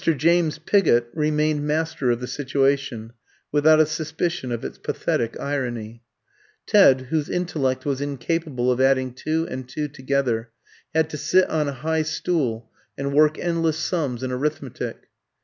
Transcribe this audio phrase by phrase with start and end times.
[0.17, 3.13] James Pigott remained master of the situation,
[3.51, 6.01] without a suspicion of its pathetic irony.
[6.65, 10.49] Ted, whose intellect was incapable of adding two and two together,
[10.95, 15.07] had to sit on a high stool and work endless sums in arithmetic.